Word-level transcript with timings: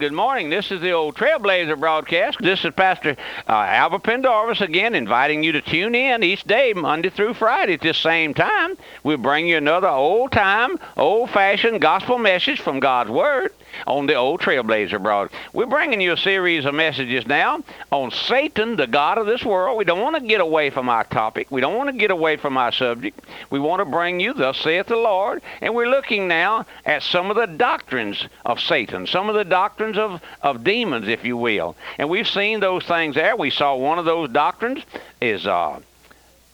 Good 0.00 0.14
morning. 0.14 0.48
This 0.48 0.72
is 0.72 0.80
the 0.80 0.92
old 0.92 1.14
Trailblazer 1.14 1.78
broadcast. 1.78 2.38
This 2.40 2.64
is 2.64 2.72
Pastor 2.72 3.18
uh, 3.46 3.52
Albert 3.52 4.02
Pendarvis 4.02 4.62
again, 4.62 4.94
inviting 4.94 5.42
you 5.42 5.52
to 5.52 5.60
tune 5.60 5.94
in 5.94 6.22
each 6.22 6.42
day, 6.44 6.72
Monday 6.72 7.10
through 7.10 7.34
Friday 7.34 7.74
at 7.74 7.82
this 7.82 7.98
same 7.98 8.32
time. 8.32 8.78
We 9.02 9.16
bring 9.16 9.46
you 9.46 9.58
another 9.58 9.88
old 9.88 10.32
time, 10.32 10.78
old 10.96 11.28
fashioned 11.28 11.82
gospel 11.82 12.16
message 12.16 12.62
from 12.62 12.80
God's 12.80 13.10
Word 13.10 13.52
on 13.86 14.06
the 14.06 14.14
old 14.14 14.40
Trailblazer 14.40 15.02
broad. 15.02 15.30
We're 15.52 15.66
bringing 15.66 16.00
you 16.00 16.12
a 16.12 16.16
series 16.16 16.64
of 16.64 16.74
messages 16.74 17.26
now 17.26 17.62
on 17.90 18.10
Satan, 18.10 18.76
the 18.76 18.86
God 18.86 19.18
of 19.18 19.26
this 19.26 19.44
world. 19.44 19.78
We 19.78 19.84
don't 19.84 20.00
want 20.00 20.16
to 20.16 20.22
get 20.22 20.40
away 20.40 20.70
from 20.70 20.88
our 20.88 21.04
topic. 21.04 21.50
We 21.50 21.60
don't 21.60 21.76
want 21.76 21.88
to 21.88 21.96
get 21.96 22.10
away 22.10 22.36
from 22.36 22.56
our 22.56 22.72
subject. 22.72 23.20
We 23.50 23.58
want 23.58 23.80
to 23.80 23.84
bring 23.84 24.20
you, 24.20 24.34
thus 24.34 24.58
saith 24.58 24.86
the 24.86 24.96
Lord. 24.96 25.42
And 25.60 25.74
we're 25.74 25.88
looking 25.88 26.28
now 26.28 26.66
at 26.84 27.02
some 27.02 27.30
of 27.30 27.36
the 27.36 27.46
doctrines 27.46 28.26
of 28.44 28.60
Satan, 28.60 29.06
some 29.06 29.28
of 29.28 29.34
the 29.34 29.44
doctrines 29.44 29.98
of, 29.98 30.20
of 30.42 30.64
demons, 30.64 31.08
if 31.08 31.24
you 31.24 31.36
will. 31.36 31.76
And 31.98 32.08
we've 32.08 32.28
seen 32.28 32.60
those 32.60 32.84
things 32.84 33.14
there. 33.14 33.36
We 33.36 33.50
saw 33.50 33.76
one 33.76 33.98
of 33.98 34.04
those 34.04 34.30
doctrines 34.30 34.84
is 35.20 35.46
uh, 35.46 35.80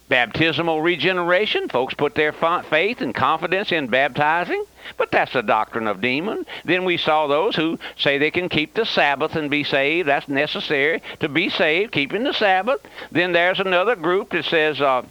baptismal 0.08 0.82
regeneration. 0.82 1.68
Folks 1.68 1.94
put 1.94 2.14
their 2.14 2.32
faith 2.32 3.00
and 3.00 3.14
confidence 3.14 3.72
in 3.72 3.88
baptizing. 3.88 4.64
But 4.96 5.10
that's 5.10 5.32
the 5.32 5.42
doctrine 5.42 5.88
of 5.88 6.00
demons. 6.00 6.46
Then 6.64 6.84
we 6.84 6.96
saw 6.96 7.26
those 7.26 7.56
who 7.56 7.78
say 7.98 8.18
they 8.18 8.30
can 8.30 8.48
keep 8.48 8.74
the 8.74 8.84
Sabbath 8.84 9.34
and 9.34 9.50
be 9.50 9.64
saved. 9.64 10.08
That's 10.08 10.28
necessary 10.28 11.02
to 11.20 11.28
be 11.28 11.48
saved, 11.48 11.92
keeping 11.92 12.22
the 12.22 12.32
Sabbath. 12.32 12.80
Then 13.10 13.32
there's 13.32 13.60
another 13.60 13.96
group 13.96 14.30
that 14.30 14.44
says 14.44 14.80
uh, 14.80 15.02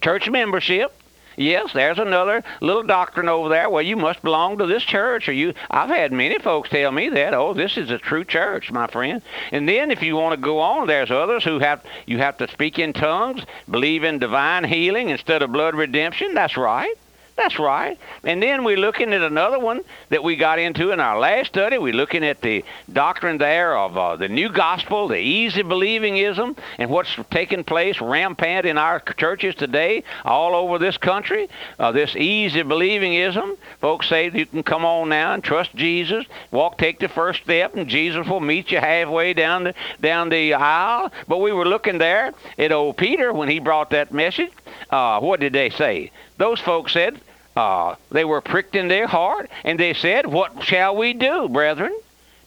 church 0.00 0.30
membership. 0.30 0.92
Yes, 1.36 1.72
there's 1.72 1.98
another 1.98 2.42
little 2.60 2.82
doctrine 2.82 3.28
over 3.28 3.48
there. 3.48 3.68
Well, 3.68 3.82
you 3.82 3.96
must 3.96 4.22
belong 4.22 4.58
to 4.58 4.66
this 4.66 4.82
church, 4.82 5.28
or 5.28 5.32
you. 5.32 5.54
I've 5.70 5.88
had 5.88 6.12
many 6.12 6.38
folks 6.38 6.70
tell 6.70 6.92
me 6.92 7.08
that. 7.10 7.34
Oh, 7.34 7.54
this 7.54 7.76
is 7.76 7.90
a 7.90 7.98
true 7.98 8.24
church, 8.24 8.70
my 8.70 8.86
friend. 8.86 9.22
And 9.52 9.68
then, 9.68 9.90
if 9.90 10.02
you 10.02 10.16
want 10.16 10.32
to 10.34 10.44
go 10.44 10.60
on, 10.60 10.86
there's 10.86 11.10
others 11.10 11.44
who 11.44 11.58
have 11.58 11.82
you 12.06 12.18
have 12.18 12.38
to 12.38 12.48
speak 12.48 12.78
in 12.78 12.92
tongues, 12.92 13.42
believe 13.70 14.04
in 14.04 14.18
divine 14.18 14.64
healing 14.64 15.08
instead 15.08 15.42
of 15.42 15.52
blood 15.52 15.74
redemption. 15.74 16.34
That's 16.34 16.56
right. 16.56 16.94
That's 17.36 17.58
right. 17.58 17.98
And 18.22 18.40
then 18.40 18.62
we're 18.62 18.76
looking 18.76 19.12
at 19.12 19.20
another 19.20 19.58
one 19.58 19.80
that 20.10 20.22
we 20.22 20.36
got 20.36 20.60
into 20.60 20.92
in 20.92 21.00
our 21.00 21.18
last 21.18 21.48
study. 21.48 21.78
We're 21.78 21.92
looking 21.92 22.24
at 22.24 22.40
the 22.40 22.64
doctrine 22.92 23.38
there 23.38 23.76
of 23.76 23.98
uh, 23.98 24.16
the 24.16 24.28
new 24.28 24.48
gospel, 24.50 25.08
the 25.08 25.18
easy 25.18 25.64
believingism, 25.64 26.56
and 26.78 26.90
what's 26.90 27.16
taking 27.32 27.64
place 27.64 28.00
rampant 28.00 28.66
in 28.66 28.78
our 28.78 29.00
churches 29.00 29.56
today 29.56 30.04
all 30.24 30.54
over 30.54 30.78
this 30.78 30.96
country. 30.96 31.48
Uh, 31.76 31.90
this 31.90 32.14
easy 32.14 32.62
believingism. 32.62 33.56
Folks 33.80 34.08
say 34.08 34.30
you 34.30 34.46
can 34.46 34.62
come 34.62 34.84
on 34.84 35.08
now 35.08 35.34
and 35.34 35.42
trust 35.42 35.74
Jesus, 35.74 36.24
walk, 36.52 36.78
take 36.78 37.00
the 37.00 37.08
first 37.08 37.42
step, 37.42 37.74
and 37.74 37.88
Jesus 37.88 38.28
will 38.28 38.40
meet 38.40 38.70
you 38.70 38.78
halfway 38.78 39.34
down 39.34 39.64
the 39.64 39.74
down 40.00 40.28
the 40.28 40.54
aisle. 40.54 41.10
But 41.26 41.38
we 41.38 41.52
were 41.52 41.66
looking 41.66 41.98
there 41.98 42.32
at 42.58 42.70
old 42.70 42.96
Peter 42.96 43.32
when 43.32 43.48
he 43.48 43.58
brought 43.58 43.90
that 43.90 44.12
message. 44.12 44.52
Uh, 44.88 45.18
what 45.18 45.40
did 45.40 45.52
they 45.52 45.70
say? 45.70 46.12
Those 46.36 46.60
folks 46.60 46.92
said, 46.92 47.20
uh, 47.56 47.94
they 48.10 48.24
were 48.24 48.40
pricked 48.40 48.74
in 48.74 48.88
their 48.88 49.06
heart, 49.06 49.50
and 49.62 49.78
they 49.78 49.94
said, 49.94 50.26
What 50.26 50.62
shall 50.64 50.96
we 50.96 51.12
do, 51.12 51.48
brethren? 51.48 51.96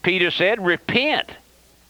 Peter 0.04 0.32
said, 0.32 0.64
Repent. 0.66 1.30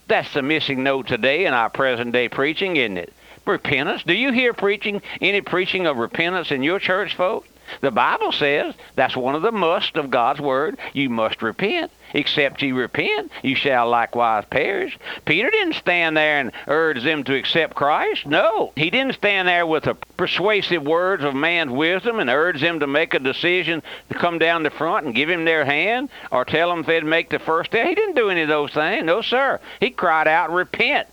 That's 0.08 0.34
the 0.34 0.42
missing 0.42 0.84
note 0.84 1.08
today 1.08 1.46
in 1.46 1.54
our 1.54 1.70
present 1.70 2.12
day 2.14 2.30
preaching, 2.30 2.78
isn't 2.78 2.98
it? 2.98 3.14
Repentance. 3.46 4.04
Do 4.04 4.14
you 4.14 4.32
hear 4.32 4.54
preaching, 4.54 5.02
any 5.22 5.42
preaching 5.42 5.88
of 5.88 5.98
repentance 5.98 6.52
in 6.52 6.64
your 6.64 6.80
church, 6.80 7.16
folks? 7.16 7.48
The 7.82 7.92
Bible 7.92 8.32
says 8.32 8.76
that's 8.96 9.16
one 9.16 9.36
of 9.36 9.42
the 9.42 9.52
must 9.52 9.98
of 9.98 10.10
God's 10.10 10.40
word. 10.40 10.78
You 10.94 11.10
must 11.10 11.42
repent. 11.42 11.92
Except 12.14 12.62
ye 12.62 12.72
repent, 12.72 13.32
you 13.44 13.56
shall 13.56 13.90
likewise 13.90 14.46
perish. 14.50 14.98
Peter 15.26 15.50
didn't 15.50 15.74
stand 15.74 16.16
there 16.16 16.40
and 16.40 16.54
urge 16.68 17.04
them 17.04 17.26
to 17.26 17.36
accept 17.36 17.76
Christ. 17.76 18.26
No, 18.26 18.72
he 18.78 18.90
didn't 18.90 19.16
stand 19.16 19.48
there 19.48 19.66
with 19.66 19.84
the 19.84 19.96
persuasive 20.16 20.84
words 20.84 21.26
of 21.26 21.36
man's 21.36 21.72
wisdom 21.72 22.20
and 22.20 22.30
urge 22.30 22.62
them 22.62 22.80
to 22.80 22.88
make 22.88 23.14
a 23.14 23.20
decision 23.20 23.84
to 24.10 24.18
come 24.18 24.40
down 24.40 24.64
the 24.64 24.70
front 24.70 25.06
and 25.06 25.16
give 25.16 25.30
him 25.30 25.44
their 25.44 25.66
hand 25.66 26.10
or 26.32 26.46
tell 26.46 26.70
them 26.70 26.80
if 26.80 26.86
they'd 26.86 27.04
make 27.04 27.30
the 27.30 27.40
first 27.40 27.72
step. 27.72 27.86
He 27.86 27.96
didn't 27.96 28.16
do 28.16 28.30
any 28.30 28.42
of 28.42 28.48
those 28.48 28.72
things. 28.72 29.06
No, 29.06 29.22
sir. 29.22 29.60
He 29.82 29.90
cried 29.90 30.30
out, 30.30 30.52
repent 30.52 31.10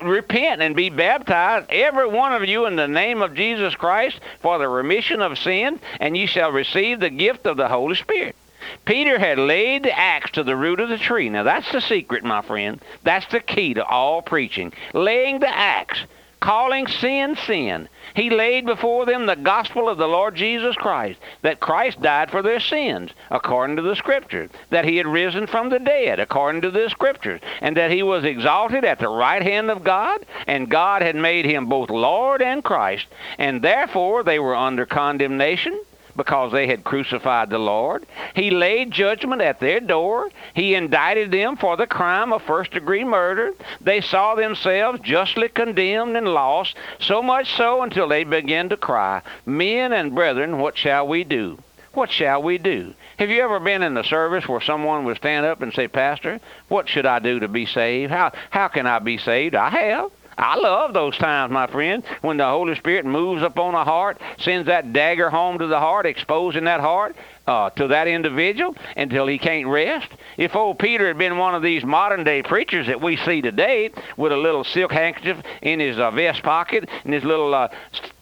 repent 0.00 0.62
and 0.62 0.76
be 0.76 0.88
baptized, 0.90 1.70
every 1.70 2.08
one 2.08 2.32
of 2.32 2.44
you, 2.44 2.66
in 2.66 2.76
the 2.76 2.88
name 2.88 3.22
of 3.22 3.34
Jesus 3.34 3.74
Christ 3.74 4.20
for 4.40 4.58
the 4.58 4.68
remission 4.68 5.20
of 5.20 5.38
sin, 5.38 5.80
and 6.00 6.16
ye 6.16 6.26
shall 6.26 6.52
receive 6.52 7.00
the 7.00 7.10
gift 7.10 7.46
of 7.46 7.56
the 7.56 7.68
Holy 7.68 7.96
Spirit. 7.96 8.36
Peter 8.84 9.18
had 9.18 9.38
laid 9.38 9.82
the 9.82 9.98
axe 9.98 10.30
to 10.32 10.42
the 10.42 10.56
root 10.56 10.80
of 10.80 10.88
the 10.88 10.98
tree. 10.98 11.28
Now, 11.28 11.42
that's 11.42 11.70
the 11.72 11.80
secret, 11.80 12.24
my 12.24 12.40
friend. 12.42 12.80
That's 13.02 13.26
the 13.26 13.40
key 13.40 13.74
to 13.74 13.84
all 13.84 14.22
preaching. 14.22 14.72
Laying 14.94 15.40
the 15.40 15.48
axe, 15.48 15.98
calling 16.44 16.86
sin 16.86 17.34
sin, 17.46 17.88
he 18.12 18.28
laid 18.28 18.66
before 18.66 19.06
them 19.06 19.24
the 19.24 19.34
gospel 19.34 19.88
of 19.88 19.96
the 19.96 20.06
Lord 20.06 20.34
Jesus 20.34 20.76
Christ, 20.76 21.18
that 21.40 21.58
Christ 21.58 22.02
died 22.02 22.30
for 22.30 22.42
their 22.42 22.60
sins, 22.60 23.12
according 23.30 23.76
to 23.76 23.82
the 23.82 23.96
Scriptures, 23.96 24.50
that 24.68 24.84
he 24.84 24.98
had 24.98 25.06
risen 25.06 25.46
from 25.46 25.70
the 25.70 25.78
dead, 25.78 26.20
according 26.20 26.60
to 26.60 26.70
the 26.70 26.90
Scriptures, 26.90 27.40
and 27.62 27.74
that 27.78 27.90
he 27.90 28.02
was 28.02 28.24
exalted 28.24 28.84
at 28.84 28.98
the 28.98 29.08
right 29.08 29.42
hand 29.42 29.70
of 29.70 29.84
God, 29.84 30.26
and 30.46 30.68
God 30.68 31.00
had 31.00 31.16
made 31.16 31.46
him 31.46 31.64
both 31.64 31.88
Lord 31.88 32.42
and 32.42 32.62
Christ, 32.62 33.06
and 33.38 33.62
therefore 33.62 34.22
they 34.22 34.38
were 34.38 34.54
under 34.54 34.84
condemnation 34.84 35.80
because 36.16 36.52
they 36.52 36.66
had 36.66 36.84
crucified 36.84 37.50
the 37.50 37.58
Lord. 37.58 38.06
He 38.34 38.50
laid 38.50 38.90
judgment 38.90 39.42
at 39.42 39.60
their 39.60 39.80
door. 39.80 40.30
He 40.54 40.74
indicted 40.74 41.30
them 41.30 41.56
for 41.56 41.76
the 41.76 41.86
crime 41.86 42.32
of 42.32 42.42
first 42.42 42.70
degree 42.72 43.04
murder. 43.04 43.52
They 43.80 44.00
saw 44.00 44.34
themselves 44.34 45.00
justly 45.00 45.48
condemned 45.48 46.16
and 46.16 46.28
lost, 46.28 46.76
so 47.00 47.22
much 47.22 47.52
so 47.56 47.82
until 47.82 48.08
they 48.08 48.24
began 48.24 48.68
to 48.68 48.76
cry, 48.76 49.22
Men 49.46 49.92
and 49.92 50.14
brethren, 50.14 50.58
what 50.58 50.76
shall 50.76 51.06
we 51.06 51.24
do? 51.24 51.58
What 51.94 52.10
shall 52.10 52.42
we 52.42 52.58
do? 52.58 52.92
Have 53.18 53.30
you 53.30 53.42
ever 53.42 53.60
been 53.60 53.82
in 53.82 53.94
the 53.94 54.02
service 54.02 54.48
where 54.48 54.60
someone 54.60 55.04
would 55.04 55.16
stand 55.16 55.46
up 55.46 55.62
and 55.62 55.72
say, 55.72 55.86
Pastor, 55.86 56.40
what 56.68 56.88
should 56.88 57.06
I 57.06 57.20
do 57.20 57.38
to 57.38 57.48
be 57.48 57.66
saved? 57.66 58.10
How, 58.10 58.32
how 58.50 58.66
can 58.66 58.86
I 58.86 58.98
be 58.98 59.16
saved? 59.16 59.54
I 59.54 59.70
have. 59.70 60.10
I 60.36 60.56
love 60.56 60.92
those 60.92 61.16
times, 61.16 61.52
my 61.52 61.66
friend, 61.66 62.02
when 62.20 62.36
the 62.36 62.46
Holy 62.46 62.74
Spirit 62.74 63.06
moves 63.06 63.42
upon 63.42 63.74
a 63.74 63.84
heart, 63.84 64.20
sends 64.38 64.66
that 64.66 64.92
dagger 64.92 65.30
home 65.30 65.58
to 65.58 65.66
the 65.66 65.78
heart, 65.78 66.06
exposing 66.06 66.64
that 66.64 66.80
heart 66.80 67.16
uh, 67.46 67.70
to 67.70 67.88
that 67.88 68.08
individual 68.08 68.74
until 68.96 69.26
he 69.26 69.38
can't 69.38 69.68
rest. 69.68 70.08
If 70.36 70.56
old 70.56 70.78
Peter 70.78 71.06
had 71.06 71.18
been 71.18 71.38
one 71.38 71.54
of 71.54 71.62
these 71.62 71.84
modern 71.84 72.24
day 72.24 72.42
preachers 72.42 72.86
that 72.86 73.00
we 73.00 73.16
see 73.16 73.42
today 73.42 73.90
with 74.16 74.32
a 74.32 74.36
little 74.36 74.64
silk 74.64 74.92
handkerchief 74.92 75.38
in 75.62 75.80
his 75.80 75.98
uh, 75.98 76.10
vest 76.10 76.42
pocket 76.42 76.88
and 77.04 77.14
his 77.14 77.24
little 77.24 77.54
uh, 77.54 77.68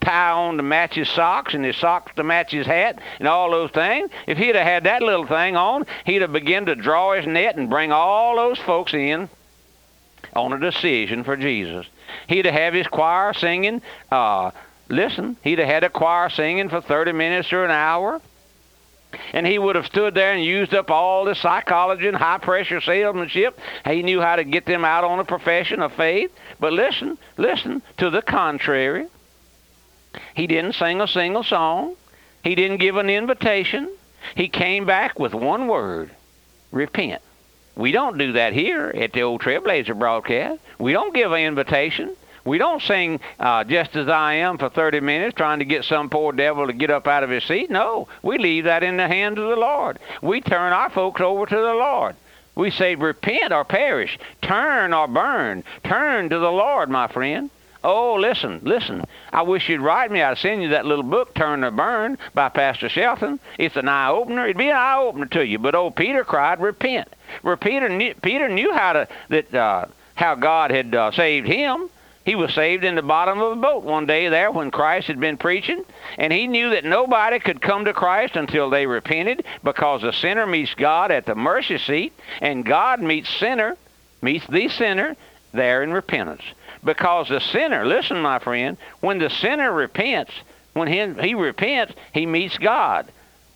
tie 0.01 0.33
on 0.33 0.57
to 0.57 0.63
match 0.63 0.95
his 0.95 1.09
socks 1.09 1.55
and 1.55 1.65
his 1.65 1.77
socks 1.77 2.13
to 2.17 2.25
match 2.25 2.51
his 2.51 2.67
hat 2.67 2.99
and 3.19 3.29
all 3.29 3.51
those 3.51 3.71
things, 3.71 4.11
if 4.27 4.37
he'd 4.37 4.55
have 4.55 4.67
had 4.67 4.85
that 4.85 5.03
little 5.03 5.27
thing 5.27 5.57
on, 5.57 5.87
he'd 6.05 6.23
have 6.23 6.33
begun 6.33 6.67
to 6.67 6.75
draw 6.75 7.15
his 7.15 7.27
net 7.27 7.57
and 7.57 7.71
bring 7.71 7.93
all 7.93 8.37
those 8.37 8.59
folks 8.59 8.93
in 8.93 9.29
on 10.35 10.53
a 10.53 10.59
decision 10.59 11.25
for 11.25 11.37
Jesus. 11.37 11.87
He'd 12.29 12.45
have 12.45 12.55
had 12.55 12.75
his 12.75 12.87
choir 12.87 13.33
singing. 13.35 13.83
Uh, 14.11 14.51
listen, 14.89 15.37
he'd 15.43 15.59
have 15.59 15.69
had 15.69 15.85
a 15.85 15.91
choir 15.91 16.31
singing 16.31 16.69
for 16.69 16.81
30 16.81 17.13
minutes 17.13 17.53
or 17.53 17.65
an 17.65 17.71
hour. 17.71 18.21
And 19.33 19.47
he 19.47 19.59
would 19.59 19.77
have 19.77 19.87
stood 19.87 20.15
there 20.15 20.33
and 20.33 20.43
used 20.43 20.73
up 20.73 20.91
all 20.91 21.27
the 21.27 21.35
psychology 21.35 22.09
and 22.09 22.17
high 22.17 22.39
pressure 22.39 22.81
salesmanship. 22.81 23.59
He 23.85 24.03
knew 24.03 24.21
how 24.21 24.37
to 24.37 24.45
get 24.45 24.65
them 24.65 24.85
out 24.85 25.05
on 25.05 25.19
a 25.19 25.25
profession 25.25 25.83
of 25.83 25.93
faith. 25.93 26.31
But 26.59 26.73
listen, 26.73 27.19
listen, 27.37 27.83
to 27.99 28.09
the 28.09 28.23
contrary. 28.23 29.07
He 30.35 30.47
didn't 30.47 30.75
sing 30.75 31.01
a 31.01 31.09
single 31.09 31.43
song. 31.43 31.97
He 32.43 32.55
didn't 32.55 32.79
give 32.79 32.97
an 32.97 33.11
invitation. 33.11 33.91
He 34.35 34.49
came 34.49 34.87
back 34.87 35.19
with 35.19 35.35
one 35.35 35.69
word 35.69 36.11
repent. 36.71 37.23
We 37.77 37.93
don't 37.93 38.19
do 38.19 38.33
that 38.33 38.53
here 38.53 38.93
at 38.95 39.13
the 39.13 39.23
old 39.23 39.41
Trailblazer 39.41 39.99
broadcast. 39.99 40.61
We 40.79 40.93
don't 40.93 41.15
give 41.15 41.33
an 41.33 41.41
invitation. 41.41 42.17
We 42.45 42.59
don't 42.59 42.83
sing 42.83 43.21
uh, 43.39 43.65
just 43.65 43.95
as 43.95 44.09
I 44.09 44.35
am 44.35 44.59
for 44.59 44.69
30 44.69 45.01
minutes 45.01 45.37
trying 45.37 45.61
to 45.61 45.65
get 45.65 45.85
some 45.85 46.11
poor 46.11 46.33
devil 46.33 46.67
to 46.67 46.73
get 46.73 46.91
up 46.91 47.07
out 47.07 47.23
of 47.23 47.31
his 47.31 47.45
seat. 47.45 47.71
No, 47.71 48.09
we 48.23 48.39
leave 48.39 48.65
that 48.65 48.83
in 48.83 48.97
the 48.97 49.07
hands 49.07 49.39
of 49.39 49.49
the 49.49 49.57
Lord. 49.57 49.99
We 50.21 50.41
turn 50.41 50.73
our 50.73 50.91
folks 50.91 51.21
over 51.21 51.47
to 51.47 51.55
the 51.55 51.75
Lord. 51.75 52.17
We 52.55 52.71
say, 52.71 52.97
repent 52.97 53.53
or 53.53 53.65
perish, 53.65 54.19
turn 54.43 54.93
or 54.93 55.09
burn. 55.09 55.65
Turn 55.85 56.29
to 56.29 56.39
the 56.39 56.51
Lord, 56.51 56.91
my 56.91 57.09
friend. 57.09 57.49
Oh, 57.85 58.15
listen, 58.15 58.61
listen. 58.63 59.05
I 59.33 59.43
wish 59.43 59.69
you'd 59.69 59.81
write 59.81 60.11
me. 60.11 60.23
I'd 60.23 60.39
send 60.39 60.63
you 60.63 60.69
that 60.69 60.87
little 60.87 61.05
book, 61.05 61.35
Turn 61.35 61.65
or 61.65 61.73
Burn, 61.73 62.17
by 62.33 62.49
Pastor 62.49 62.89
Shelton. 62.89 63.41
It's 63.59 63.77
an 63.77 63.89
eye 63.89 64.09
opener. 64.09 64.45
It'd 64.45 64.57
be 64.57 64.69
an 64.69 64.77
eye 64.77 64.99
opener 64.99 65.27
to 65.27 65.45
you. 65.45 65.59
But 65.59 65.75
old 65.75 65.97
Peter 65.97 66.23
cried, 66.23 66.61
repent. 66.61 67.09
Where 67.43 67.57
Peter 67.57 67.89
knew, 67.89 68.15
Peter 68.23 68.49
knew 68.49 68.73
how 68.73 68.93
to 68.93 69.09
that 69.31 69.55
uh, 69.55 69.87
how 70.15 70.37
God 70.37 70.71
had 70.71 70.95
uh, 70.95 71.11
saved 71.11 71.47
him. 71.47 71.89
He 72.25 72.37
was 72.37 72.55
saved 72.55 72.85
in 72.85 72.95
the 72.95 73.03
bottom 73.03 73.41
of 73.41 73.53
a 73.53 73.61
boat 73.61 73.83
one 73.83 74.07
day 74.07 74.29
there 74.29 74.53
when 74.53 74.71
Christ 74.71 75.09
had 75.09 75.19
been 75.19 75.37
preaching, 75.37 75.85
and 76.19 76.33
he 76.33 76.47
knew 76.47 76.71
that 76.71 76.85
nobody 76.85 77.41
could 77.41 77.61
come 77.61 77.85
to 77.87 77.93
Christ 77.93 78.37
until 78.37 78.71
they 78.71 78.87
repented 78.87 79.45
because 79.65 80.03
the 80.03 80.13
sinner 80.13 80.47
meets 80.47 80.73
God 80.75 81.11
at 81.11 81.27
the 81.27 81.35
mercy 81.35 81.79
seat, 81.79 82.13
and 82.41 82.65
God 82.65 83.03
meets 83.03 83.29
sinner, 83.41 83.77
meets 84.21 84.47
the 84.47 84.69
sinner 84.69 85.17
there 85.53 85.83
in 85.83 85.93
repentance. 85.93 86.43
Because 86.85 87.29
the 87.29 87.41
sinner, 87.41 87.87
listen, 87.87 88.21
my 88.21 88.39
friend, 88.39 88.77
when 89.01 89.19
the 89.19 89.31
sinner 89.31 89.73
repents, 89.73 90.33
when 90.73 90.89
he, 90.89 91.27
he 91.27 91.35
repents, 91.35 91.95
he 92.13 92.27
meets 92.27 92.59
God. 92.59 93.07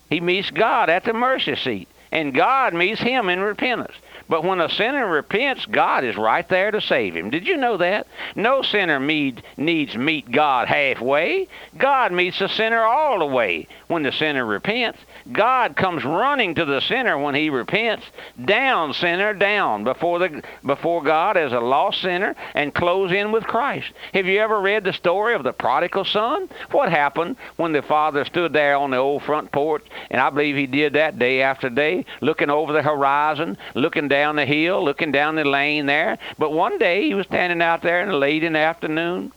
He 0.09 0.21
meets 0.21 0.49
God 0.51 0.89
at 0.89 1.03
the 1.03 1.13
mercy 1.13 1.55
seat, 1.55 1.89
and 2.11 2.33
God 2.33 2.73
meets 2.73 3.01
him 3.01 3.27
in 3.27 3.41
repentance. 3.41 3.95
But 4.29 4.43
when 4.43 4.59
a 4.59 4.69
sinner 4.69 5.07
repents, 5.07 5.65
God 5.65 6.03
is 6.03 6.17
right 6.17 6.47
there 6.49 6.71
to 6.71 6.81
save 6.81 7.15
him. 7.15 7.29
Did 7.29 7.47
you 7.47 7.55
know 7.55 7.77
that? 7.77 8.07
No 8.35 8.61
sinner 8.61 8.99
need, 8.99 9.41
needs 9.55 9.95
meet 9.95 10.29
God 10.29 10.67
halfway. 10.67 11.47
God 11.77 12.11
meets 12.11 12.39
the 12.39 12.49
sinner 12.49 12.81
all 12.81 13.19
the 13.19 13.25
way 13.25 13.67
when 13.87 14.03
the 14.03 14.11
sinner 14.11 14.45
repents. 14.45 14.99
God 15.31 15.77
comes 15.77 16.03
running 16.03 16.55
to 16.55 16.65
the 16.65 16.81
sinner 16.81 17.17
when 17.17 17.35
he 17.35 17.49
repents. 17.49 18.05
Down, 18.43 18.93
sinner, 18.93 19.33
down 19.33 19.83
before 19.83 20.19
the 20.19 20.43
before 20.65 21.03
God 21.03 21.37
as 21.37 21.53
a 21.53 21.59
lost 21.59 22.01
sinner 22.01 22.35
and 22.53 22.73
close 22.73 23.11
in 23.11 23.31
with 23.31 23.45
Christ. 23.45 23.87
Have 24.13 24.25
you 24.25 24.39
ever 24.39 24.59
read 24.59 24.83
the 24.83 24.93
story 24.93 25.35
of 25.35 25.43
the 25.43 25.53
prodigal 25.53 26.05
son? 26.05 26.49
What 26.71 26.89
happened 26.89 27.37
when 27.55 27.71
the 27.71 27.81
father 27.81 28.25
stood 28.25 28.53
there 28.53 28.75
on 28.75 28.91
the 28.91 28.97
old 28.97 29.23
front 29.23 29.51
porch, 29.51 29.85
and 30.09 30.19
I 30.19 30.29
believe 30.29 30.55
he 30.55 30.67
did 30.67 30.93
that 30.93 31.19
day 31.19 31.41
after 31.41 31.69
day, 31.69 32.05
looking 32.21 32.49
over 32.49 32.73
the 32.73 32.81
horizon, 32.81 33.57
looking 33.73 34.07
down 34.07 34.16
the 34.35 34.45
hill, 34.45 34.83
looking 34.83 35.11
down 35.11 35.35
the 35.35 35.43
lane 35.43 35.85
there. 35.85 36.17
But 36.37 36.51
one 36.51 36.77
day 36.77 37.03
he 37.03 37.13
was 37.13 37.25
standing 37.25 37.61
out 37.61 37.81
there 37.81 38.01
in 38.01 38.09
the 38.09 38.15
late 38.15 38.43
in 38.43 38.53
the 38.53 38.59
afternoon. 38.59 39.31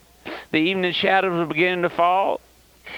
The 0.53 0.59
evening 0.59 0.93
shadows 0.93 1.32
were 1.32 1.47
beginning 1.47 1.82
to 1.82 1.91
fall 1.91 2.41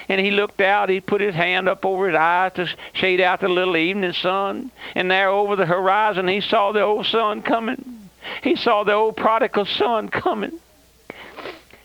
and 0.09 0.19
he 0.19 0.31
looked 0.31 0.61
out. 0.61 0.89
He 0.89 1.01
put 1.01 1.21
his 1.21 1.35
hand 1.35 1.69
up 1.69 1.85
over 1.85 2.07
his 2.07 2.15
eyes 2.15 2.53
to 2.55 2.67
shade 2.93 3.21
out 3.21 3.39
the 3.41 3.47
little 3.47 3.77
evening 3.77 4.13
sun. 4.13 4.71
And 4.95 5.09
there 5.09 5.29
over 5.29 5.55
the 5.55 5.65
horizon, 5.65 6.27
he 6.27 6.41
saw 6.41 6.71
the 6.71 6.81
old 6.81 7.05
sun 7.05 7.41
coming. 7.41 8.09
He 8.41 8.55
saw 8.55 8.83
the 8.83 8.93
old 8.93 9.17
prodigal 9.17 9.65
son 9.65 10.09
coming. 10.09 10.59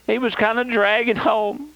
He 0.06 0.18
was 0.18 0.34
kind 0.34 0.58
of 0.58 0.68
dragging 0.68 1.16
home. 1.16 1.70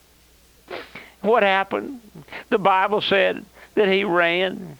What 1.21 1.43
happened? 1.43 2.01
The 2.49 2.59
Bible 2.59 3.01
said 3.01 3.45
that 3.75 3.89
he 3.89 4.05
ran, 4.05 4.79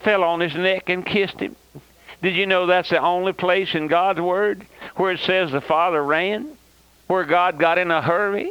fell 0.00 0.22
on 0.22 0.40
his 0.40 0.54
neck, 0.54 0.88
and 0.88 1.04
kissed 1.04 1.40
him. 1.40 1.56
Did 2.22 2.34
you 2.34 2.46
know 2.46 2.66
that's 2.66 2.90
the 2.90 3.00
only 3.00 3.32
place 3.32 3.74
in 3.74 3.88
God's 3.88 4.20
Word 4.20 4.66
where 4.96 5.12
it 5.12 5.20
says 5.20 5.52
the 5.52 5.60
Father 5.60 6.02
ran? 6.02 6.56
Where 7.06 7.24
God 7.24 7.58
got 7.58 7.78
in 7.78 7.90
a 7.90 8.02
hurry? 8.02 8.50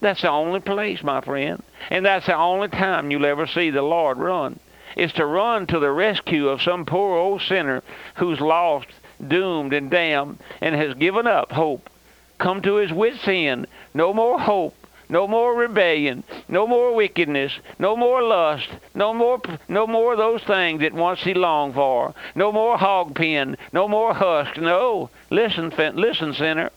That's 0.00 0.22
the 0.22 0.30
only 0.30 0.60
place, 0.60 1.02
my 1.02 1.20
friend. 1.20 1.62
And 1.90 2.06
that's 2.06 2.26
the 2.26 2.36
only 2.36 2.68
time 2.68 3.10
you'll 3.10 3.26
ever 3.26 3.46
see 3.46 3.70
the 3.70 3.82
Lord 3.82 4.18
run. 4.18 4.60
Is 4.96 5.12
to 5.14 5.26
run 5.26 5.66
to 5.68 5.78
the 5.78 5.90
rescue 5.90 6.48
of 6.48 6.62
some 6.62 6.84
poor 6.84 7.16
old 7.16 7.42
sinner 7.42 7.82
who's 8.16 8.40
lost, 8.40 8.88
doomed, 9.26 9.72
and 9.72 9.90
damned, 9.90 10.38
and 10.60 10.74
has 10.74 10.94
given 10.94 11.26
up 11.26 11.52
hope. 11.52 11.90
Come 12.38 12.62
to 12.62 12.76
his 12.76 12.92
wits' 12.92 13.26
end. 13.26 13.66
No 13.94 14.12
more 14.14 14.38
hope. 14.38 14.74
No 15.10 15.26
more 15.26 15.54
rebellion, 15.54 16.22
no 16.48 16.66
more 16.66 16.94
wickedness, 16.94 17.52
no 17.78 17.96
more 17.96 18.22
lust, 18.22 18.68
no 18.94 19.14
more 19.14 19.40
no 19.66 19.86
more 19.86 20.16
those 20.16 20.42
things 20.42 20.80
that 20.80 20.92
once 20.92 21.20
he 21.20 21.32
longed 21.32 21.74
for. 21.74 22.14
No 22.34 22.52
more 22.52 22.76
hog 22.76 23.14
pen, 23.14 23.56
no 23.72 23.88
more 23.88 24.12
husk. 24.12 24.58
No, 24.58 25.08
listen, 25.30 25.72
listen, 25.94 26.34
sinner, 26.34 26.70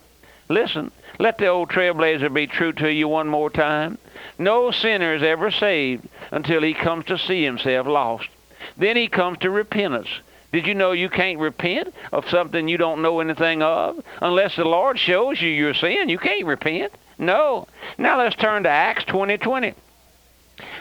listen. 0.48 0.92
Let 1.20 1.38
the 1.38 1.48
old 1.48 1.70
trailblazer 1.70 2.34
be 2.34 2.48
true 2.48 2.72
to 2.74 2.92
you 2.92 3.08
one 3.08 3.28
more 3.28 3.50
time. 3.50 3.98
No 4.40 4.72
sinner 4.72 5.14
is 5.14 5.24
ever 5.24 5.52
saved 5.52 6.08
until 6.32 6.62
he 6.62 6.74
comes 6.74 7.06
to 7.06 7.18
see 7.18 7.44
himself 7.44 7.86
lost. 7.86 8.30
Then 8.78 8.96
he 8.96 9.08
comes 9.08 9.40
to 9.40 9.50
repentance. 9.50 10.08
Did 10.54 10.68
you 10.68 10.74
know 10.74 10.92
you 10.92 11.10
can't 11.10 11.40
repent 11.40 11.94
of 12.12 12.30
something 12.30 12.68
you 12.68 12.78
don't 12.78 13.02
know 13.02 13.20
anything 13.20 13.62
of? 13.62 14.04
Unless 14.22 14.56
the 14.56 14.66
Lord 14.66 15.00
shows 15.00 15.42
you 15.42 15.50
your 15.50 15.74
sin, 15.74 16.10
you 16.10 16.18
can't 16.18 16.46
repent. 16.46 16.94
No. 17.22 17.68
Now 18.00 18.18
let's 18.18 18.36
turn 18.36 18.64
to 18.64 18.70
Acts 18.70 19.06
20:20. 19.06 19.40
20 19.40 19.74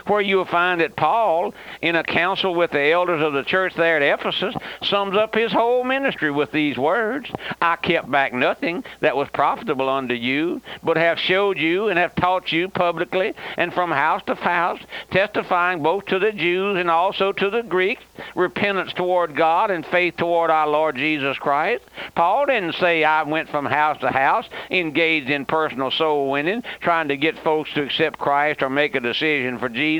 where 0.07 0.21
you'll 0.21 0.45
find 0.45 0.81
that 0.81 0.95
Paul, 0.95 1.53
in 1.81 1.95
a 1.95 2.03
council 2.03 2.53
with 2.53 2.71
the 2.71 2.91
elders 2.91 3.21
of 3.21 3.33
the 3.33 3.43
church 3.43 3.73
there 3.75 3.97
at 3.97 4.19
Ephesus, 4.19 4.55
sums 4.83 5.15
up 5.15 5.35
his 5.35 5.51
whole 5.51 5.83
ministry 5.83 6.31
with 6.31 6.51
these 6.51 6.77
words 6.77 7.29
I 7.61 7.75
kept 7.75 8.09
back 8.09 8.33
nothing 8.33 8.83
that 8.99 9.15
was 9.15 9.29
profitable 9.29 9.89
unto 9.89 10.13
you, 10.13 10.61
but 10.83 10.97
have 10.97 11.19
showed 11.19 11.57
you 11.57 11.89
and 11.89 11.97
have 11.97 12.15
taught 12.15 12.51
you 12.51 12.69
publicly 12.69 13.33
and 13.57 13.73
from 13.73 13.91
house 13.91 14.21
to 14.25 14.35
house, 14.35 14.79
testifying 15.11 15.83
both 15.83 16.05
to 16.05 16.19
the 16.19 16.31
Jews 16.31 16.77
and 16.77 16.89
also 16.89 17.31
to 17.31 17.49
the 17.49 17.63
Greeks, 17.63 18.03
repentance 18.35 18.93
toward 18.93 19.35
God 19.35 19.71
and 19.71 19.85
faith 19.85 20.17
toward 20.17 20.49
our 20.49 20.67
Lord 20.67 20.95
Jesus 20.95 21.37
Christ. 21.37 21.83
Paul 22.15 22.47
didn't 22.47 22.75
say 22.75 23.03
I 23.03 23.23
went 23.23 23.49
from 23.49 23.65
house 23.65 23.99
to 24.01 24.09
house, 24.09 24.47
engaged 24.69 25.29
in 25.29 25.45
personal 25.45 25.91
soul 25.91 26.31
winning, 26.31 26.63
trying 26.81 27.07
to 27.09 27.17
get 27.17 27.37
folks 27.39 27.73
to 27.73 27.83
accept 27.83 28.19
Christ 28.19 28.61
or 28.61 28.69
make 28.69 28.95
a 28.95 28.99
decision 28.99 29.59
for 29.59 29.69
Jesus, 29.69 29.90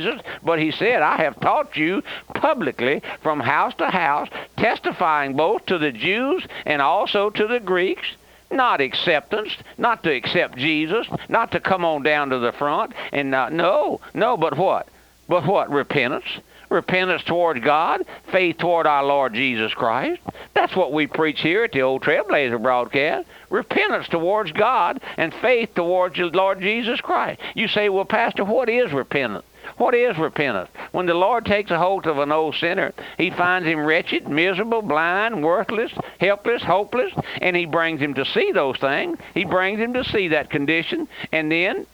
but 0.43 0.59
he 0.59 0.71
said, 0.71 1.01
I 1.01 1.17
have 1.17 1.39
taught 1.39 1.75
you 1.75 2.03
publicly 2.33 3.01
from 3.21 3.39
house 3.39 3.73
to 3.75 3.87
house, 3.87 4.29
testifying 4.57 5.35
both 5.35 5.65
to 5.67 5.77
the 5.77 5.91
Jews 5.91 6.45
and 6.65 6.81
also 6.81 7.29
to 7.29 7.47
the 7.47 7.59
Greeks 7.59 8.07
not 8.51 8.81
acceptance, 8.81 9.55
not 9.77 10.03
to 10.03 10.13
accept 10.13 10.57
Jesus, 10.57 11.07
not 11.29 11.51
to 11.51 11.59
come 11.59 11.85
on 11.85 12.03
down 12.03 12.29
to 12.31 12.39
the 12.39 12.51
front, 12.51 12.93
and 13.13 13.31
not, 13.31 13.53
no, 13.53 14.01
no, 14.13 14.35
but 14.35 14.57
what? 14.57 14.87
But 15.27 15.45
what? 15.45 15.71
Repentance. 15.71 16.25
Repentance 16.69 17.23
toward 17.23 17.63
God, 17.63 18.05
faith 18.31 18.57
toward 18.57 18.87
our 18.87 19.03
Lord 19.03 19.33
Jesus 19.33 19.73
Christ. 19.73 20.21
That's 20.53 20.75
what 20.75 20.93
we 20.93 21.05
preach 21.05 21.41
here 21.41 21.65
at 21.65 21.73
the 21.73 21.81
Old 21.81 22.01
Trailblazer 22.01 22.61
broadcast. 22.61 23.27
Repentance 23.49 24.07
towards 24.07 24.53
God 24.53 25.01
and 25.17 25.33
faith 25.33 25.75
towards 25.75 26.15
the 26.15 26.25
Lord 26.25 26.61
Jesus 26.61 27.01
Christ. 27.01 27.41
You 27.55 27.67
say, 27.67 27.89
well, 27.89 28.05
Pastor, 28.05 28.45
what 28.45 28.69
is 28.69 28.93
repentance? 28.93 29.45
What 29.77 29.93
is 29.93 30.17
repentance? 30.17 30.69
When 30.91 31.05
the 31.05 31.13
Lord 31.13 31.45
takes 31.45 31.71
a 31.71 31.77
hold 31.77 32.07
of 32.07 32.17
an 32.17 32.31
old 32.31 32.55
sinner, 32.55 32.93
he 33.17 33.29
finds 33.29 33.67
him 33.67 33.79
wretched, 33.79 34.27
miserable, 34.27 34.81
blind, 34.81 35.43
worthless, 35.43 35.91
helpless, 36.19 36.61
hopeless, 36.63 37.13
and 37.41 37.55
he 37.55 37.65
brings 37.65 37.99
him 37.99 38.13
to 38.15 38.25
see 38.25 38.51
those 38.51 38.77
things. 38.77 39.17
He 39.33 39.45
brings 39.45 39.79
him 39.79 39.93
to 39.93 40.03
see 40.03 40.29
that 40.29 40.49
condition, 40.49 41.07
and 41.31 41.51
then 41.51 41.85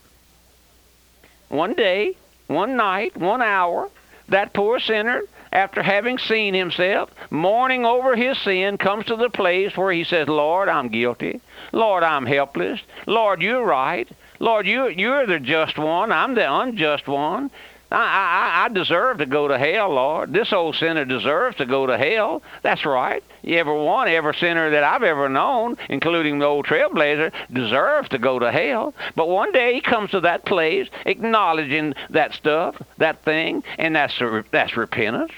one 1.49 1.73
day, 1.73 2.17
one 2.47 2.75
night, 2.75 3.15
one 3.15 3.41
hour, 3.41 3.89
that 4.29 4.53
poor 4.53 4.79
sinner, 4.79 5.21
after 5.53 5.81
having 5.81 6.17
seen 6.17 6.53
himself, 6.53 7.09
mourning 7.29 7.85
over 7.85 8.15
his 8.15 8.37
sin, 8.39 8.77
comes 8.77 9.05
to 9.05 9.15
the 9.15 9.29
place 9.29 9.75
where 9.77 9.91
he 9.91 10.03
says, 10.03 10.27
Lord, 10.27 10.67
I'm 10.67 10.89
guilty. 10.89 11.39
Lord, 11.71 12.03
I'm 12.03 12.25
helpless. 12.25 12.81
Lord, 13.05 13.41
you're 13.41 13.63
right. 13.63 14.07
Lord, 14.39 14.67
you, 14.67 14.89
you're 14.89 15.25
the 15.25 15.39
just 15.39 15.77
one. 15.77 16.11
I'm 16.11 16.35
the 16.35 16.51
unjust 16.51 17.07
one. 17.07 17.49
I, 17.91 17.95
I, 17.95 18.65
I 18.65 18.69
deserve 18.69 19.19
to 19.19 19.25
go 19.25 19.47
to 19.47 19.57
hell, 19.57 19.89
Lord. 19.89 20.33
This 20.33 20.51
old 20.51 20.75
sinner 20.75 21.05
deserves 21.05 21.57
to 21.57 21.65
go 21.65 21.85
to 21.87 21.97
hell. 21.97 22.41
That's 22.61 22.85
right. 22.85 23.23
Every 23.45 23.81
one, 23.81 24.09
every 24.09 24.35
sinner 24.35 24.69
that 24.71 24.83
I've 24.83 25.03
ever 25.03 25.29
known, 25.29 25.77
including 25.89 26.39
the 26.39 26.45
old 26.45 26.65
trailblazer, 26.65 27.31
deserves 27.51 28.09
to 28.09 28.17
go 28.17 28.39
to 28.39 28.51
hell. 28.51 28.93
But 29.15 29.29
one 29.29 29.51
day 29.53 29.75
he 29.75 29.81
comes 29.81 30.11
to 30.11 30.19
that 30.21 30.45
place, 30.45 30.89
acknowledging 31.05 31.93
that 32.09 32.33
stuff, 32.33 32.75
that 32.97 33.23
thing, 33.23 33.63
and 33.77 33.95
that's 33.95 34.21
that's 34.51 34.75
repentance. 34.75 35.31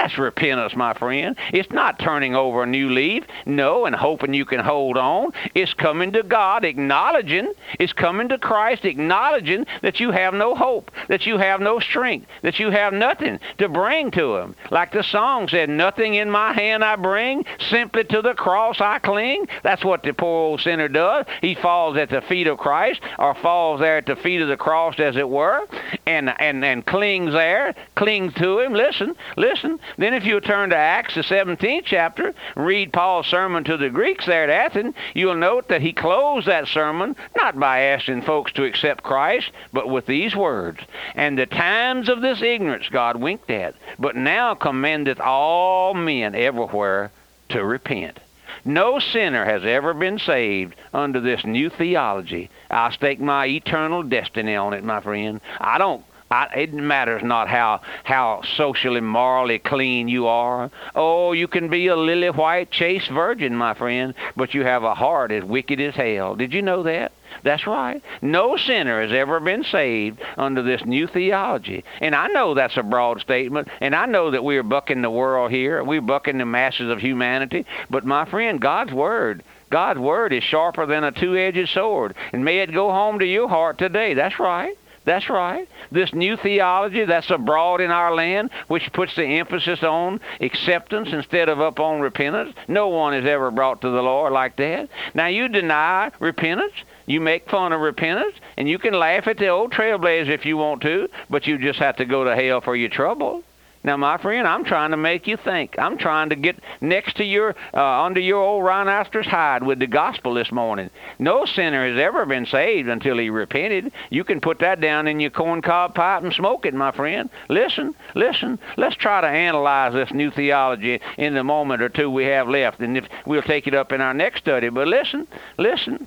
That's 0.00 0.16
repentance, 0.16 0.74
my 0.74 0.94
friend. 0.94 1.36
It's 1.52 1.70
not 1.70 1.98
turning 1.98 2.34
over 2.34 2.62
a 2.62 2.66
new 2.66 2.88
leaf, 2.88 3.24
no, 3.44 3.84
and 3.84 3.94
hoping 3.94 4.32
you 4.32 4.46
can 4.46 4.60
hold 4.60 4.96
on. 4.96 5.32
It's 5.54 5.74
coming 5.74 6.12
to 6.12 6.22
God, 6.22 6.64
acknowledging, 6.64 7.52
it's 7.78 7.92
coming 7.92 8.30
to 8.30 8.38
Christ, 8.38 8.86
acknowledging 8.86 9.66
that 9.82 10.00
you 10.00 10.10
have 10.10 10.32
no 10.32 10.54
hope, 10.54 10.90
that 11.08 11.26
you 11.26 11.36
have 11.36 11.60
no 11.60 11.80
strength, 11.80 12.28
that 12.40 12.58
you 12.58 12.70
have 12.70 12.94
nothing 12.94 13.40
to 13.58 13.68
bring 13.68 14.10
to 14.12 14.36
Him. 14.36 14.56
Like 14.70 14.90
the 14.92 15.02
song 15.02 15.48
said, 15.48 15.68
Nothing 15.68 16.14
in 16.14 16.30
my 16.30 16.54
hand 16.54 16.82
I 16.82 16.96
bring, 16.96 17.44
simply 17.68 18.04
to 18.04 18.22
the 18.22 18.32
cross 18.32 18.80
I 18.80 19.00
cling. 19.00 19.48
That's 19.62 19.84
what 19.84 20.02
the 20.02 20.14
poor 20.14 20.46
old 20.48 20.62
sinner 20.62 20.88
does. 20.88 21.26
He 21.42 21.54
falls 21.54 21.98
at 21.98 22.08
the 22.08 22.22
feet 22.22 22.46
of 22.46 22.56
Christ, 22.56 23.02
or 23.18 23.34
falls 23.34 23.80
there 23.80 23.98
at 23.98 24.06
the 24.06 24.16
feet 24.16 24.40
of 24.40 24.48
the 24.48 24.56
cross, 24.56 24.98
as 24.98 25.18
it 25.18 25.28
were, 25.28 25.66
and, 26.10 26.34
and, 26.40 26.64
and 26.64 26.84
clings 26.84 27.32
there, 27.32 27.74
clings 27.94 28.34
to 28.34 28.58
Him. 28.58 28.72
Listen, 28.72 29.14
listen. 29.36 29.78
Then, 29.96 30.14
if 30.14 30.24
you 30.24 30.40
turn 30.40 30.70
to 30.70 30.76
Acts, 30.76 31.14
the 31.14 31.22
17th 31.22 31.84
chapter, 31.84 32.34
read 32.56 32.92
Paul's 32.92 33.26
sermon 33.26 33.64
to 33.64 33.76
the 33.76 33.90
Greeks 33.90 34.26
there 34.26 34.44
at 34.44 34.50
Athens, 34.50 34.94
you'll 35.14 35.36
note 35.36 35.68
that 35.68 35.82
he 35.82 35.92
closed 35.92 36.46
that 36.46 36.68
sermon 36.68 37.16
not 37.36 37.58
by 37.58 37.80
asking 37.80 38.22
folks 38.22 38.52
to 38.52 38.64
accept 38.64 39.04
Christ, 39.04 39.50
but 39.72 39.88
with 39.88 40.06
these 40.06 40.34
words 40.34 40.80
And 41.14 41.38
the 41.38 41.46
times 41.46 42.08
of 42.08 42.20
this 42.20 42.42
ignorance 42.42 42.88
God 42.88 43.16
winked 43.16 43.50
at, 43.50 43.74
but 43.98 44.16
now 44.16 44.54
commendeth 44.54 45.20
all 45.20 45.94
men 45.94 46.34
everywhere 46.34 47.10
to 47.50 47.64
repent. 47.64 48.18
No 48.64 48.98
sinner 48.98 49.44
has 49.44 49.64
ever 49.64 49.94
been 49.94 50.18
saved 50.18 50.74
under 50.92 51.20
this 51.20 51.44
new 51.44 51.70
theology. 51.70 52.50
I'll 52.70 52.92
stake 52.92 53.20
my 53.20 53.46
eternal 53.46 54.02
destiny 54.02 54.56
on 54.56 54.74
it, 54.74 54.84
my 54.84 55.00
friend. 55.00 55.40
I 55.60 55.78
don't 55.78 56.04
I, 56.32 56.46
it 56.54 56.72
matters 56.72 57.24
not 57.24 57.48
how 57.48 57.80
how 58.04 58.42
socially 58.56 59.00
morally 59.00 59.58
clean 59.58 60.06
you 60.06 60.28
are. 60.28 60.70
Oh, 60.94 61.32
you 61.32 61.48
can 61.48 61.68
be 61.68 61.88
a 61.88 61.96
lily 61.96 62.30
white 62.30 62.70
chaste 62.70 63.10
virgin, 63.10 63.56
my 63.56 63.74
friend, 63.74 64.14
but 64.36 64.54
you 64.54 64.62
have 64.62 64.84
a 64.84 64.94
heart 64.94 65.32
as 65.32 65.42
wicked 65.42 65.80
as 65.80 65.96
hell. 65.96 66.36
Did 66.36 66.54
you 66.54 66.62
know 66.62 66.84
that? 66.84 67.10
That's 67.42 67.66
right. 67.66 68.02
No 68.22 68.56
sinner 68.56 69.02
has 69.02 69.12
ever 69.12 69.40
been 69.40 69.64
saved 69.64 70.20
under 70.36 70.62
this 70.62 70.84
new 70.84 71.06
theology. 71.06 71.84
And 72.00 72.14
I 72.14 72.28
know 72.28 72.54
that's 72.54 72.76
a 72.76 72.82
broad 72.82 73.20
statement, 73.20 73.68
and 73.80 73.94
I 73.94 74.06
know 74.06 74.30
that 74.30 74.44
we're 74.44 74.62
bucking 74.62 75.02
the 75.02 75.10
world 75.10 75.50
here. 75.50 75.82
We're 75.82 76.00
bucking 76.00 76.38
the 76.38 76.46
masses 76.46 76.90
of 76.90 77.00
humanity. 77.00 77.66
But 77.88 78.04
my 78.04 78.24
friend, 78.24 78.60
God's 78.60 78.92
Word 78.92 79.42
God's 79.70 80.00
word 80.00 80.32
is 80.32 80.42
sharper 80.42 80.84
than 80.84 81.04
a 81.04 81.12
two-edged 81.12 81.68
sword, 81.68 82.14
and 82.32 82.44
may 82.44 82.58
it 82.58 82.74
go 82.74 82.90
home 82.90 83.20
to 83.20 83.24
your 83.24 83.48
heart 83.48 83.78
today. 83.78 84.14
That's 84.14 84.38
right. 84.40 84.76
That's 85.04 85.30
right. 85.30 85.66
This 85.90 86.12
new 86.12 86.36
theology 86.36 87.04
that's 87.04 87.30
abroad 87.30 87.80
in 87.80 87.90
our 87.90 88.14
land, 88.14 88.50
which 88.68 88.92
puts 88.92 89.16
the 89.16 89.24
emphasis 89.24 89.82
on 89.82 90.20
acceptance 90.40 91.08
instead 91.12 91.48
of 91.48 91.60
up 91.60 91.80
on 91.80 92.00
repentance. 92.00 92.54
No 92.68 92.88
one 92.88 93.14
is 93.14 93.24
ever 93.24 93.50
brought 93.50 93.80
to 93.80 93.90
the 93.90 94.02
Lord 94.02 94.32
like 94.32 94.56
that. 94.56 94.90
Now 95.14 95.26
you 95.26 95.48
deny 95.48 96.10
repentance. 96.20 96.74
You 97.10 97.20
make 97.20 97.50
fun 97.50 97.72
of 97.72 97.80
repentance, 97.80 98.36
and 98.56 98.68
you 98.68 98.78
can 98.78 98.94
laugh 98.94 99.26
at 99.26 99.36
the 99.36 99.48
old 99.48 99.72
trailblazers 99.72 100.28
if 100.28 100.46
you 100.46 100.56
want 100.56 100.80
to, 100.82 101.08
but 101.28 101.44
you 101.44 101.58
just 101.58 101.80
have 101.80 101.96
to 101.96 102.04
go 102.04 102.22
to 102.22 102.36
hell 102.36 102.60
for 102.60 102.76
your 102.76 102.88
trouble. 102.88 103.42
Now, 103.82 103.96
my 103.96 104.16
friend, 104.16 104.46
I'm 104.46 104.62
trying 104.62 104.92
to 104.92 104.96
make 104.96 105.26
you 105.26 105.36
think. 105.36 105.76
I'm 105.76 105.98
trying 105.98 106.28
to 106.28 106.36
get 106.36 106.62
next 106.80 107.16
to 107.16 107.24
your, 107.24 107.56
uh, 107.74 108.02
under 108.04 108.20
your 108.20 108.40
old 108.40 108.62
rhinoceros 108.62 109.26
hide 109.26 109.64
with 109.64 109.80
the 109.80 109.88
gospel 109.88 110.34
this 110.34 110.52
morning. 110.52 110.88
No 111.18 111.46
sinner 111.46 111.84
has 111.88 111.98
ever 111.98 112.26
been 112.26 112.46
saved 112.46 112.88
until 112.88 113.18
he 113.18 113.28
repented. 113.28 113.90
You 114.10 114.22
can 114.22 114.40
put 114.40 114.60
that 114.60 114.80
down 114.80 115.08
in 115.08 115.18
your 115.18 115.32
corncob 115.32 115.96
pipe 115.96 116.22
and 116.22 116.32
smoke 116.32 116.64
it, 116.64 116.74
my 116.74 116.92
friend. 116.92 117.28
Listen, 117.48 117.92
listen. 118.14 118.60
Let's 118.76 118.94
try 118.94 119.20
to 119.20 119.26
analyze 119.26 119.94
this 119.94 120.12
new 120.12 120.30
theology 120.30 121.00
in 121.18 121.34
the 121.34 121.42
moment 121.42 121.82
or 121.82 121.88
two 121.88 122.08
we 122.08 122.26
have 122.26 122.48
left, 122.48 122.78
and 122.78 122.96
if 122.96 123.06
we'll 123.26 123.42
take 123.42 123.66
it 123.66 123.74
up 123.74 123.90
in 123.90 124.00
our 124.00 124.14
next 124.14 124.42
study. 124.42 124.68
But 124.68 124.86
listen, 124.86 125.26
listen. 125.58 126.06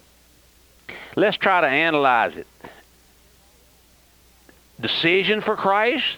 Let's 1.15 1.37
try 1.37 1.61
to 1.61 1.67
analyze 1.67 2.35
it. 2.35 2.47
Decision 4.79 5.41
for 5.41 5.55
Christ 5.55 6.17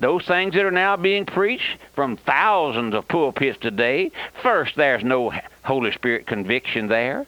those 0.00 0.24
things 0.24 0.54
that 0.54 0.64
are 0.64 0.70
now 0.70 0.96
being 0.96 1.26
preached 1.26 1.78
from 1.94 2.16
thousands 2.16 2.94
of 2.94 3.06
pulpits 3.06 3.58
today, 3.60 4.10
first, 4.42 4.74
there's 4.74 5.04
no 5.04 5.30
Holy 5.62 5.92
Spirit 5.92 6.26
conviction 6.26 6.88
there. 6.88 7.26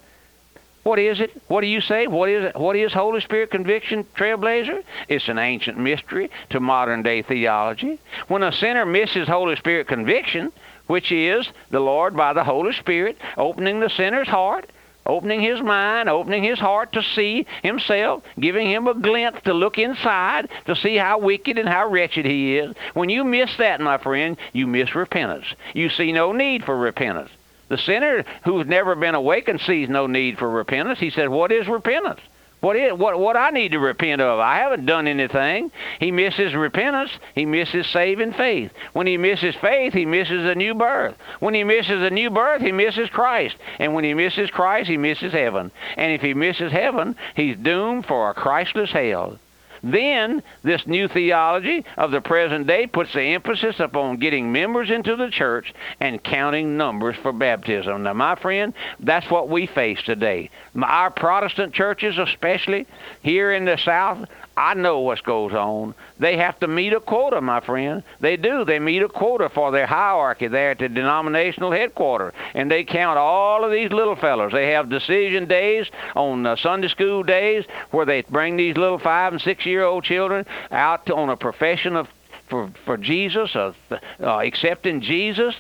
What 0.83 0.99
is 0.99 1.21
it? 1.21 1.31
What 1.49 1.61
do 1.61 1.67
you 1.67 1.83
say? 1.83 2.07
What 2.07 2.31
is 2.31 2.45
it? 2.45 2.57
What 2.57 2.75
is 2.75 2.93
Holy 2.93 3.21
Spirit 3.21 3.51
conviction, 3.51 4.05
Trailblazer? 4.17 4.83
It's 5.07 5.29
an 5.29 5.39
ancient 5.39 5.79
mystery 5.79 6.31
to 6.51 6.61
modern 6.61 7.03
day 7.03 7.21
theology. 7.23 8.01
When 8.29 8.43
a 8.43 8.51
sinner 8.51 8.87
misses 8.87 9.29
Holy 9.29 9.55
Spirit 9.57 9.87
conviction, 9.87 10.51
which 10.87 11.13
is 11.13 11.47
the 11.71 11.79
Lord 11.79 12.17
by 12.17 12.33
the 12.33 12.43
Holy 12.43 12.73
Spirit 12.73 13.19
opening 13.37 13.81
the 13.81 13.91
sinner's 13.91 14.29
heart, 14.29 14.69
opening 15.07 15.41
his 15.41 15.61
mind, 15.61 16.09
opening 16.09 16.43
his 16.43 16.59
heart 16.59 16.93
to 16.93 17.03
see 17.03 17.47
himself, 17.63 18.23
giving 18.39 18.69
him 18.71 18.87
a 18.87 18.95
glimpse 18.95 19.43
to 19.43 19.55
look 19.55 19.79
inside 19.79 20.49
to 20.67 20.77
see 20.77 20.97
how 20.97 21.19
wicked 21.19 21.59
and 21.59 21.69
how 21.69 21.89
wretched 21.89 22.25
he 22.25 22.59
is. 22.59 22.75
When 22.95 23.09
you 23.09 23.25
miss 23.25 23.57
that, 23.59 23.81
my 23.81 23.99
friend, 23.99 24.37
you 24.53 24.67
miss 24.67 24.95
repentance. 24.95 25.47
You 25.75 25.89
see 25.89 26.13
no 26.13 26.33
need 26.33 26.65
for 26.65 26.77
repentance. 26.77 27.31
The 27.69 27.79
sinner 27.79 28.25
who's 28.45 28.67
never 28.67 28.95
been 28.95 29.15
awakened 29.15 29.61
sees 29.63 29.89
no 29.89 30.07
need 30.07 30.39
for 30.39 30.49
repentance. 30.49 30.99
He 30.99 31.11
said, 31.11 31.31
What 31.31 31.51
is 31.51 31.67
repentance? 31.69 32.21
What 32.63 32.77
is 32.77 32.93
what 32.93 33.19
what 33.19 33.37
I 33.37 33.51
need 33.51 33.73
to 33.73 33.81
repent 33.81 34.21
of? 34.21 34.39
I 34.39 34.59
haven't 34.59 34.87
done 34.87 35.09
anything. 35.09 35.73
He 35.99 36.13
misses 36.13 36.55
repentance. 36.55 37.11
He 37.35 37.45
misses 37.45 37.89
saving 37.89 38.35
faith. 38.35 38.71
When 38.93 39.09
he 39.09 39.17
misses 39.17 39.57
faith, 39.57 39.93
he 39.93 40.07
misses 40.07 40.47
a 40.47 40.55
new 40.55 40.73
birth. 40.73 41.17
When 41.41 41.55
he 41.55 41.65
misses 41.65 42.01
a 42.01 42.11
new 42.11 42.31
birth, 42.31 42.63
he 42.63 42.71
misses 42.71 43.11
Christ. 43.11 43.57
And 43.81 43.95
when 43.95 44.05
he 44.05 44.15
misses 44.15 44.49
Christ, 44.49 44.89
he 44.89 44.97
misses 44.97 45.33
heaven. 45.33 45.73
And 45.97 46.13
if 46.13 46.21
he 46.21 46.35
misses 46.35 46.71
heaven, 46.71 47.17
he's 47.35 47.57
doomed 47.57 48.07
for 48.07 48.31
a 48.31 48.35
Christless 48.35 48.93
hell. 48.93 49.41
Then, 49.83 50.43
this 50.63 50.87
new 50.87 51.09
theology 51.09 51.85
of 51.97 52.13
the 52.13 52.21
present 52.21 52.67
day 52.67 52.87
puts 52.87 53.13
the 53.13 53.23
emphasis 53.23 53.81
upon 53.81 54.19
getting 54.19 54.53
members 54.53 54.91
into 54.91 55.17
the 55.17 55.31
church 55.31 55.75
and 56.01 56.23
counting 56.23 56.77
numbers 56.77 57.17
for 57.23 57.33
baptism. 57.33 58.05
Now, 58.05 58.13
my 58.13 58.37
friend, 58.37 58.75
that's 59.01 59.29
what 59.31 59.49
we 59.49 59.67
face 59.67 60.01
today. 60.05 60.51
Our 60.81 61.11
Protestant 61.11 61.75
churches, 61.75 62.17
especially 62.19 62.87
here 63.23 63.53
in 63.53 63.65
the 63.65 63.79
South, 63.79 64.29
I 64.57 64.75
know 64.75 65.01
what 65.01 65.23
goes 65.25 65.53
on. 65.53 65.95
They 66.19 66.37
have 66.37 66.59
to 66.61 66.69
meet 66.69 66.93
a 66.93 67.01
quota, 67.01 67.41
my 67.41 67.61
friend. 67.61 68.03
They 68.21 68.37
do. 68.37 68.65
They 68.65 68.79
meet 68.79 69.03
a 69.03 69.09
quota 69.09 69.49
for 69.49 69.71
their 69.71 69.87
hierarchy 69.87 70.49
there 70.49 70.73
at 70.73 70.79
the 70.79 70.89
denominational 70.89 71.73
headquarters, 71.73 72.35
and 72.55 72.71
they 72.71 72.85
count 72.85 73.19
all 73.19 73.65
of 73.65 73.73
these 73.73 73.91
little 73.91 74.17
fellows. 74.17 74.53
They 74.53 74.73
have 74.73 74.91
decision 74.91 75.47
days 75.47 75.91
on 76.15 76.45
uh, 76.45 76.57
Sunday 76.57 76.89
school 76.89 77.23
days 77.23 77.65
where 77.93 78.05
they 78.05 78.23
bring 78.23 78.57
these 78.57 78.77
little 78.77 78.99
five 78.99 79.33
and 79.33 79.41
six 79.41 79.65
year 79.65 79.85
old 79.85 80.05
children 80.05 80.45
out 80.71 81.09
on 81.11 81.31
a 81.31 81.37
profession 81.37 81.97
of 81.97 82.09
for 82.49 82.71
for 82.85 82.99
Jesus, 82.99 83.57
of 83.57 83.77
uh, 83.91 83.99
accepting 84.21 85.01
Jesus, 85.01 85.55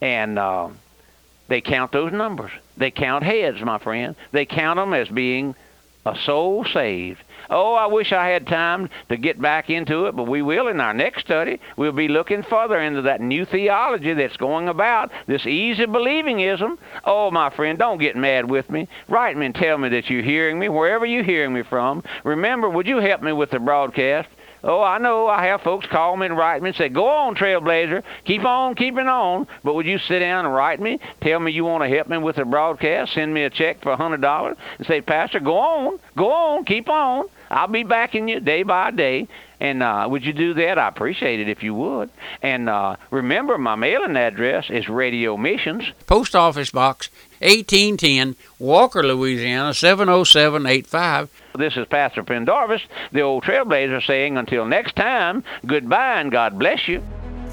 and. 0.00 0.38
Uh, 0.38 0.68
they 1.48 1.60
count 1.60 1.92
those 1.92 2.12
numbers. 2.12 2.50
They 2.76 2.90
count 2.90 3.22
heads, 3.22 3.60
my 3.60 3.78
friend. 3.78 4.16
They 4.32 4.46
count 4.46 4.78
them 4.78 4.92
as 4.92 5.08
being 5.08 5.54
a 6.04 6.16
soul 6.24 6.64
saved. 6.64 7.22
Oh, 7.50 7.74
I 7.74 7.86
wish 7.86 8.12
I 8.12 8.28
had 8.28 8.46
time 8.46 8.90
to 9.08 9.16
get 9.16 9.40
back 9.40 9.70
into 9.70 10.06
it, 10.06 10.16
but 10.16 10.24
we 10.24 10.42
will 10.42 10.68
in 10.68 10.80
our 10.80 10.94
next 10.94 11.20
study. 11.20 11.60
We'll 11.76 11.92
be 11.92 12.08
looking 12.08 12.42
further 12.42 12.80
into 12.80 13.02
that 13.02 13.20
new 13.20 13.44
theology 13.44 14.14
that's 14.14 14.36
going 14.36 14.68
about, 14.68 15.10
this 15.26 15.46
easy 15.46 15.86
believingism. 15.86 16.78
Oh, 17.04 17.30
my 17.30 17.50
friend, 17.50 17.78
don't 17.78 17.98
get 17.98 18.16
mad 18.16 18.50
with 18.50 18.68
me. 18.70 18.88
Write 19.08 19.36
me 19.36 19.46
and 19.46 19.54
tell 19.54 19.78
me 19.78 19.88
that 19.90 20.10
you're 20.10 20.22
hearing 20.22 20.58
me, 20.58 20.68
wherever 20.68 21.06
you're 21.06 21.22
hearing 21.22 21.52
me 21.52 21.62
from. 21.62 22.02
Remember, 22.24 22.68
would 22.68 22.86
you 22.86 22.98
help 22.98 23.22
me 23.22 23.32
with 23.32 23.50
the 23.50 23.60
broadcast? 23.60 24.28
Oh, 24.64 24.82
I 24.82 24.98
know 24.98 25.28
I 25.28 25.46
have 25.46 25.60
folks 25.60 25.86
call 25.86 26.16
me 26.16 26.26
and 26.26 26.36
write 26.36 26.60
me 26.60 26.70
and 26.70 26.76
say, 26.76 26.88
Go 26.88 27.06
on, 27.06 27.36
Trailblazer, 27.36 28.02
keep 28.24 28.44
on 28.44 28.74
keeping 28.74 29.06
on. 29.06 29.46
But 29.62 29.74
would 29.74 29.86
you 29.86 29.98
sit 29.98 30.18
down 30.18 30.44
and 30.44 30.52
write 30.52 30.80
me? 30.80 30.98
Tell 31.20 31.38
me 31.38 31.52
you 31.52 31.64
want 31.64 31.84
to 31.84 31.88
help 31.88 32.08
me 32.08 32.18
with 32.18 32.34
the 32.34 32.44
broadcast, 32.44 33.12
send 33.12 33.32
me 33.32 33.44
a 33.44 33.50
check 33.50 33.80
for 33.82 33.92
a 33.92 33.96
hundred 33.96 34.22
dollars 34.22 34.56
and 34.78 34.86
say, 34.86 35.00
Pastor, 35.00 35.38
go 35.38 35.56
on, 35.56 36.00
go 36.16 36.32
on, 36.32 36.64
keep 36.64 36.88
on. 36.88 37.26
I'll 37.56 37.68
be 37.68 37.84
backing 37.84 38.28
you 38.28 38.38
day 38.38 38.64
by 38.64 38.90
day. 38.90 39.28
And 39.60 39.82
uh, 39.82 40.06
would 40.10 40.26
you 40.26 40.34
do 40.34 40.52
that? 40.52 40.78
I 40.78 40.88
appreciate 40.88 41.40
it 41.40 41.48
if 41.48 41.62
you 41.62 41.72
would. 41.72 42.10
And 42.42 42.68
uh, 42.68 42.96
remember, 43.10 43.56
my 43.56 43.76
mailing 43.76 44.14
address 44.14 44.68
is 44.68 44.90
Radio 44.90 45.38
Missions, 45.38 45.84
Post 46.06 46.36
Office 46.36 46.70
Box 46.70 47.08
1810, 47.40 48.36
Walker, 48.58 49.02
Louisiana 49.02 49.72
70785. 49.72 51.30
This 51.56 51.78
is 51.78 51.86
Pastor 51.86 52.22
Pendarvis, 52.22 52.82
the 53.12 53.22
old 53.22 53.44
trailblazer, 53.44 54.06
saying 54.06 54.36
until 54.36 54.66
next 54.66 54.94
time, 54.94 55.42
goodbye 55.64 56.20
and 56.20 56.30
God 56.30 56.58
bless 56.58 56.86
you. 56.86 57.02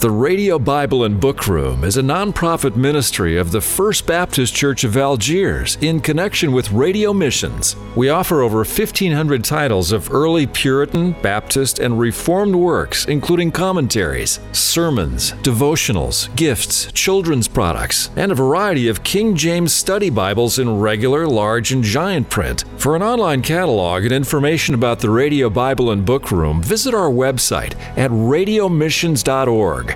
The 0.03 0.12
Radio 0.12 0.60
Bible 0.60 1.05
and 1.05 1.17
Book 1.17 1.48
Room 1.48 1.86
is 1.86 1.95
a 1.95 2.01
nonprofit 2.01 2.75
ministry 2.75 3.38
of 3.38 3.53
the 3.53 3.62
First 3.62 4.05
Baptist 4.05 4.53
Church 4.53 4.83
of 4.83 4.98
Algiers 4.98 5.77
in 5.79 6.01
connection 6.01 6.51
with 6.51 6.74
radio 6.74 7.13
missions. 7.13 7.77
We 7.95 8.10
offer 8.10 8.41
over 8.41 8.57
1,500 8.57 9.45
titles 9.45 9.93
of 9.93 10.12
early 10.13 10.45
Puritan, 10.45 11.13
Baptist, 11.22 11.79
and 11.79 11.98
Reformed 11.98 12.53
works, 12.53 13.05
including 13.05 13.53
commentaries, 13.53 14.41
sermons, 14.51 15.31
devotionals, 15.41 16.36
gifts, 16.36 16.91
children's 16.91 17.48
products, 17.48 18.10
and 18.17 18.29
a 18.29 18.36
variety 18.36 18.89
of 18.89 19.05
King 19.05 19.38
James 19.38 19.72
study 19.72 20.10
Bibles 20.10 20.60
in 20.60 20.81
regular, 20.81 21.25
large, 21.27 21.72
and 21.72 21.81
giant 21.81 22.29
print. 22.29 22.65
For 22.75 22.98
an 22.98 23.03
online 23.03 23.41
catalog 23.41 24.03
and 24.03 24.12
information 24.12 24.75
about 24.75 25.00
the 25.00 25.10
Radio 25.10 25.50
Bible 25.50 25.91
and 25.91 26.05
Book 26.05 26.29
Room, 26.29 26.62
visit 26.62 26.93
our 26.93 27.10
website 27.10 27.79
at 27.95 28.12
radiomissions.org. 28.12 29.92